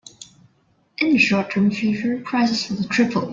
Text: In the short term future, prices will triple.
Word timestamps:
In 0.97 1.11
the 1.11 1.17
short 1.19 1.51
term 1.51 1.69
future, 1.69 2.19
prices 2.25 2.75
will 2.75 2.89
triple. 2.89 3.29